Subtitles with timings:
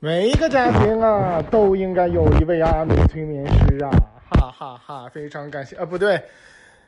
[0.00, 3.90] 每一个家庭啊，都应该有一位阿米催眠师啊！
[4.30, 6.22] 哈哈哈，非常感谢啊，不对，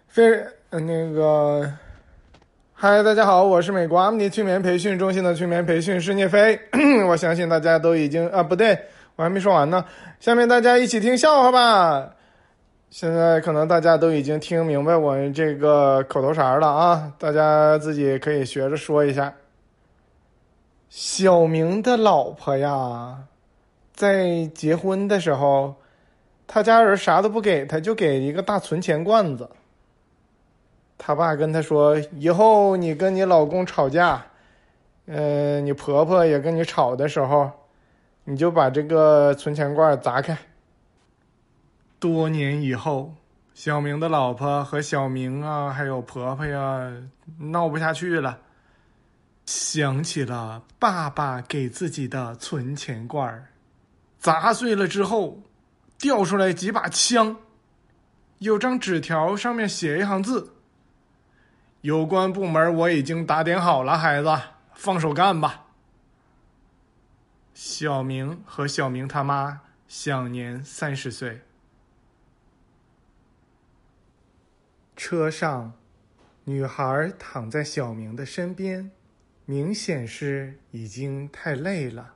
[0.07, 0.23] 非
[0.71, 1.69] 那个，
[2.73, 6.57] 嗨，大家好，我是美国阿米催眠培训中心的催眠培训师聂飞。
[7.09, 8.79] 我相信大家都已经啊，不对，
[9.17, 9.85] 我还没说完呢。
[10.21, 12.11] 下面大家一起听笑话吧。
[12.91, 19.35] 现在可能大家都已经听明白我这个口头禅了啊，大家自己可以学着说一下。
[20.91, 23.29] 小明的老婆呀，
[23.93, 25.77] 在结婚的时候，
[26.49, 29.49] 他家人啥都不给他，就给一个大存钱罐子。
[30.99, 34.27] 他爸跟他说：“以后你跟你老公吵架，
[35.07, 37.49] 呃，你婆婆也跟你吵的时候，
[38.25, 40.37] 你就把这个存钱罐砸开。”
[42.01, 43.15] 多年以后，
[43.55, 46.93] 小明的老婆和小明啊，还有婆婆呀，
[47.39, 48.37] 闹不下去了。
[49.53, 53.49] 想起了爸爸给自己的存钱罐
[54.17, 55.43] 砸碎了之后，
[55.99, 57.37] 掉出来几把枪，
[58.39, 60.55] 有张纸条上面写一行字
[61.83, 64.31] ：“有关部门我已经打点好了，孩子，
[64.73, 65.67] 放手干吧。”
[67.53, 71.41] 小明和小明他妈享年三十岁。
[74.97, 75.73] 车上，
[76.45, 78.93] 女孩躺在小明的身边。
[79.51, 82.15] 明显是已经太累了，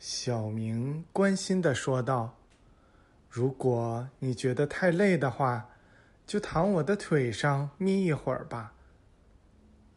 [0.00, 2.36] 小明关心的说道
[3.30, 5.68] ：“如果你觉得太累的话，
[6.26, 8.74] 就躺我的腿上眯一会儿吧，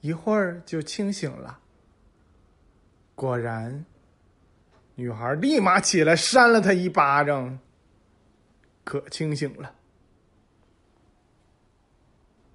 [0.02, 1.58] 一会儿就清醒了。”
[3.18, 3.84] 果然，
[4.94, 7.58] 女孩立马起来扇了他一巴掌，
[8.84, 9.74] 可清醒了。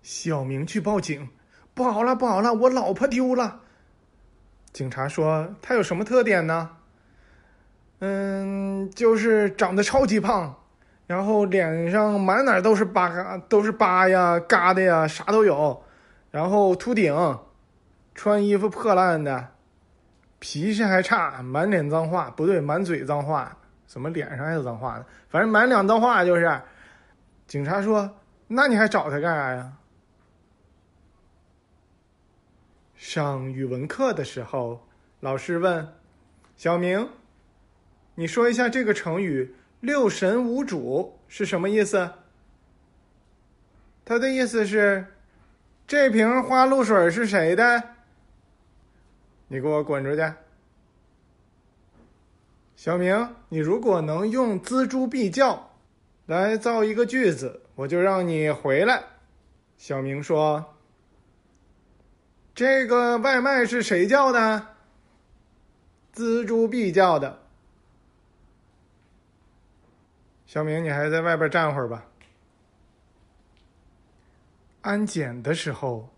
[0.03, 1.28] 小明去报警。
[1.77, 3.60] 不好了，不好了，我老婆丢了。
[4.72, 6.70] 警察说：“她有什么特点呢？”
[8.00, 10.54] 嗯，就是长得超级胖，
[11.06, 15.82] 然后脸上满哪都是疤，都是疤呀、疙瘩呀，啥都有。
[16.31, 17.14] 然后秃顶，
[18.14, 19.48] 穿衣服破烂的，
[20.38, 22.31] 脾气还差，满脸脏话。
[22.31, 23.54] 不对，满嘴脏话。
[23.87, 25.04] 怎么脸上还有脏话呢？
[25.28, 26.58] 反正满脸脏话就是。
[27.47, 28.10] 警察说
[28.48, 29.72] ：“那你还找他干啥呀？”
[33.09, 34.84] 上语文课的时候，
[35.21, 35.94] 老师问
[36.56, 37.09] 小明
[38.17, 42.11] ：“你说一下这个成语‘六神无主’是什么意思？”
[44.05, 45.06] 他的意思是
[45.87, 47.81] ：“这瓶花露水是谁的？”
[49.47, 50.33] 你给我滚出去！
[52.75, 55.77] 小明，你如果能用锱铢必较
[56.27, 59.05] 来造一个句子，我就让你回来。
[59.78, 60.73] 小明说。
[62.56, 64.69] 这个外卖是谁叫的？
[66.15, 67.43] 锱铢必叫的。
[70.47, 72.06] 小明，你还在外边站会儿吧。
[74.81, 76.09] 安检的时候，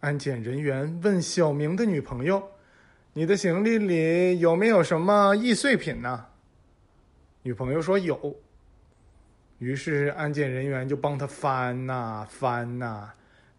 [0.00, 2.50] 安检人员问小明的女朋友
[3.14, 6.26] ：“你的行李里有没有什么易碎品呢？”
[7.42, 8.36] 女朋友说有。
[9.58, 13.14] 于是安检人员就帮他翻呐翻呐。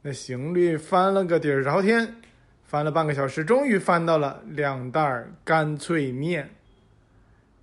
[0.08, 2.18] 那行李翻了个底儿朝天，
[2.64, 6.48] 翻了半个小时，终于翻到了两袋干脆面。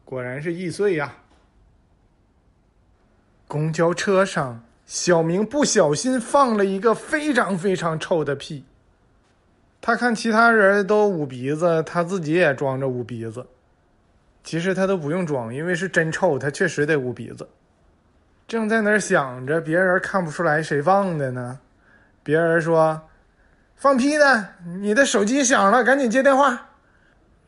[0.05, 1.19] 果然是易碎呀！
[3.47, 8.65] 公交车上，小明不小心放了一个非常非常臭的屁。
[9.81, 13.47] 他看其他人都捂鼻子，他自己也装着捂鼻子。
[14.43, 17.49] 其实他都不用装，因为是真臭，他确实得捂鼻子。
[18.49, 21.61] 正在那儿想着，别人看不出来谁放的呢。
[22.23, 23.09] 别人说
[23.77, 24.49] ：“放屁的，
[24.81, 26.69] 你的手机响了，赶紧接电话。”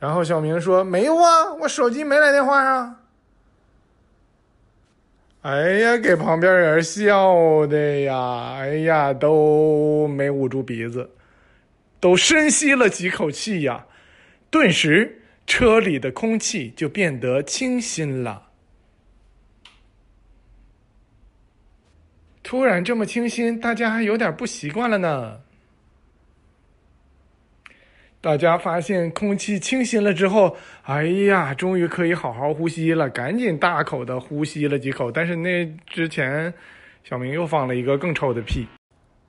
[0.00, 2.96] 然后小明说：“没有啊，我手机没来电话啊。”
[5.42, 8.56] 哎呀，给旁边人笑的呀！
[8.58, 11.10] 哎呀，都没捂住鼻子，
[12.00, 13.84] 都深吸了几口气呀，
[14.50, 18.44] 顿时车里的空气就变得清新了。
[22.44, 25.40] 突然这么清新，大家还有点不习惯了呢。
[28.20, 35.10] 大家发现空气清新了之后，哎呀，终于可以好好呼吸了，赶紧大口的呼吸了几口。
[35.10, 36.52] 但是那之前，
[37.02, 38.66] 小明又放了一个更臭的屁，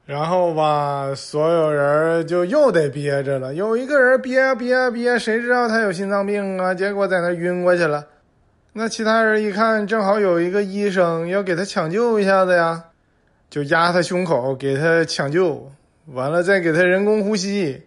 [0.06, 3.54] 然后吧，所有人就又得憋着了。
[3.54, 6.74] 有一个人憋憋憋，谁知道他有心脏病啊？
[6.74, 8.08] 结果在那晕过去了。
[8.74, 12.84] 那其他人一看，正好有一个医生要给他抢救一下子呀。
[13.50, 15.72] 就压他胸口，给他抢救，
[16.08, 17.84] 完了再给他人工呼吸。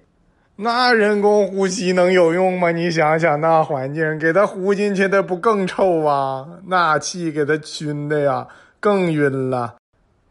[0.57, 2.73] 那人工呼吸能有用吗？
[2.73, 6.47] 你想想，那环境给他呼进去的不更臭啊？
[6.67, 8.49] 那气给他熏的呀，
[8.81, 9.77] 更晕了。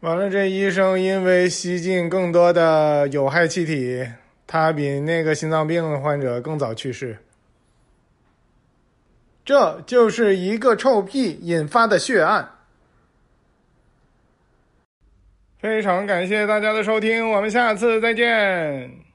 [0.00, 4.06] 完了，这医生因为吸进更多的有害气体，
[4.46, 7.16] 他比那个心脏病患者更早去世。
[9.46, 12.50] 这就是一个臭屁引发的血案。
[15.68, 19.07] 非常感谢大家的收听，我们下次再见。